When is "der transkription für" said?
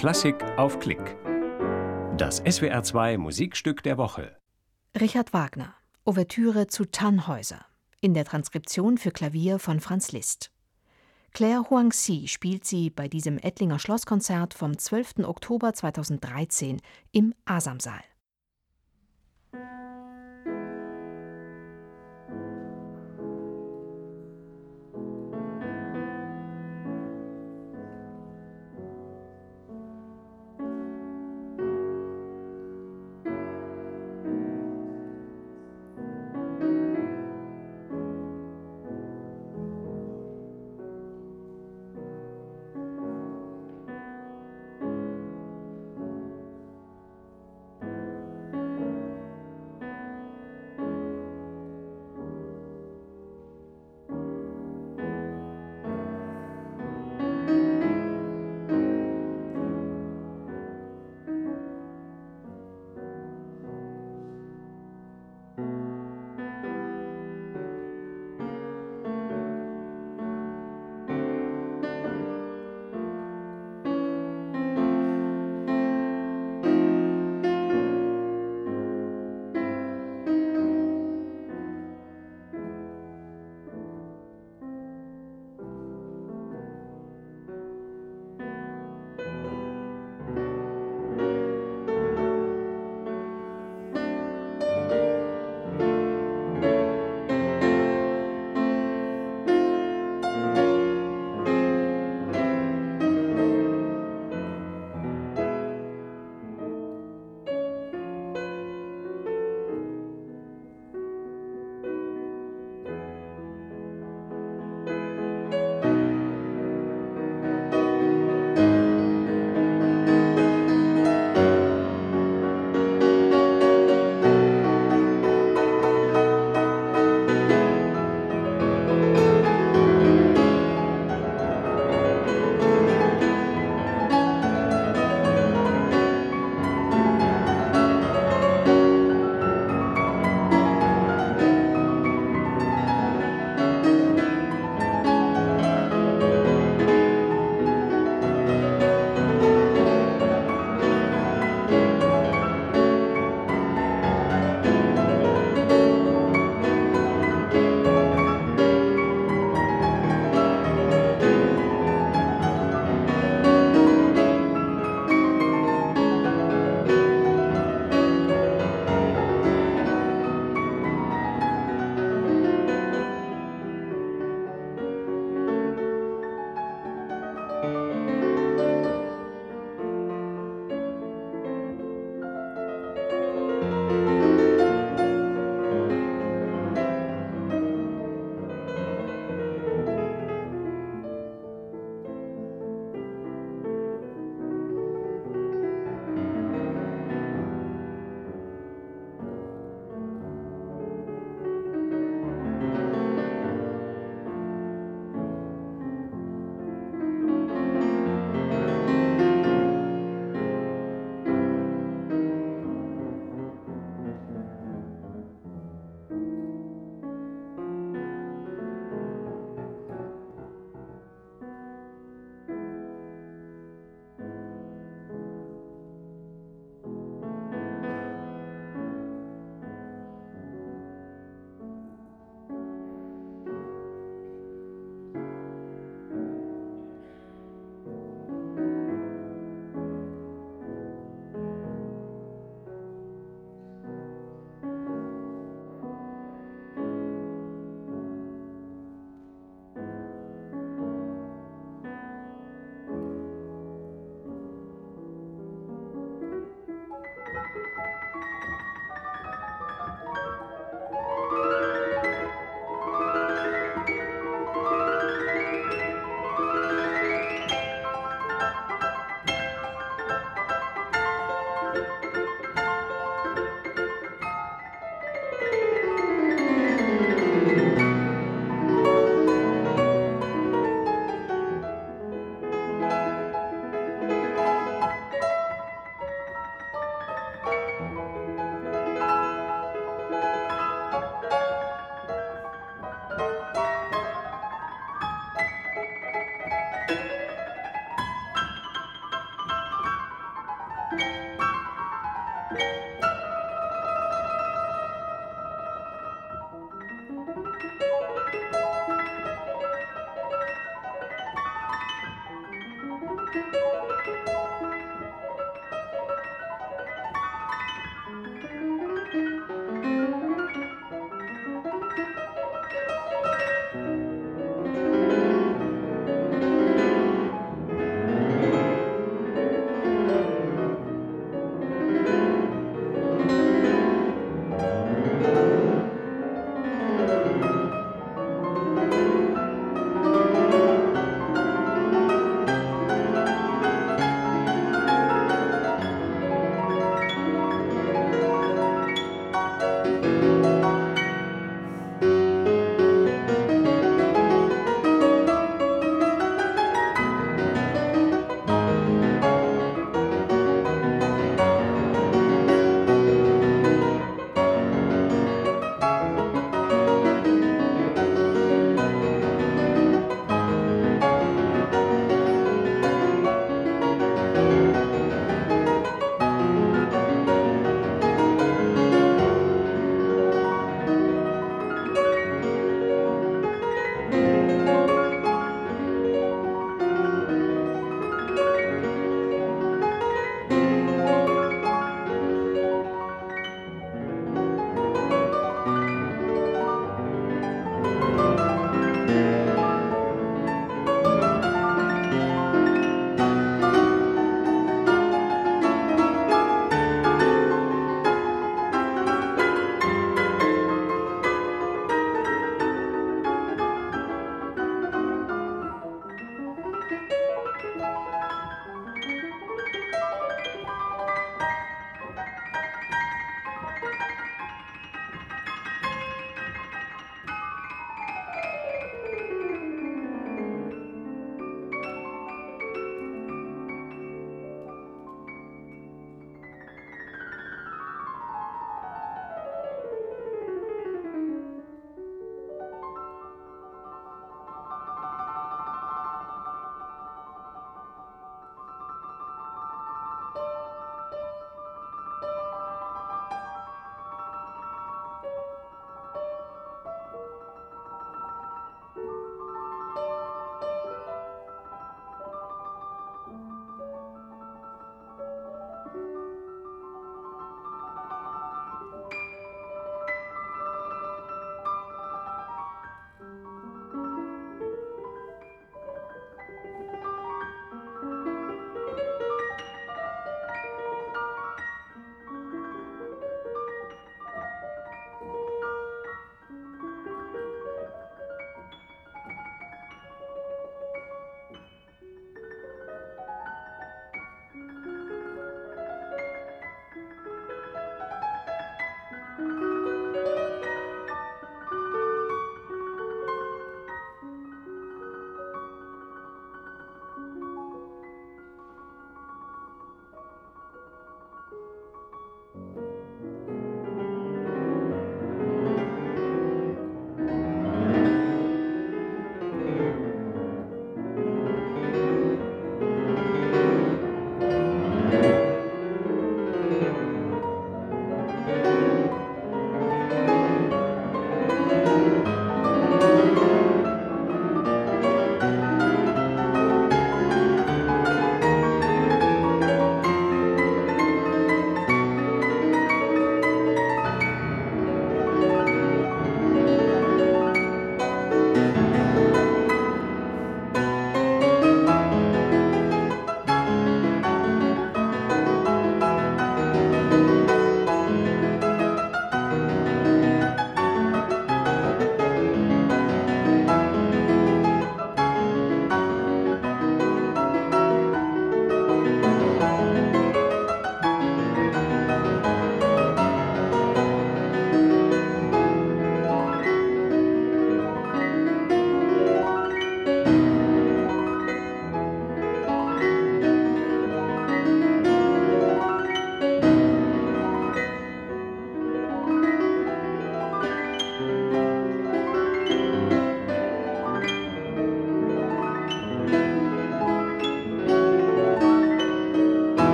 8.14-9.10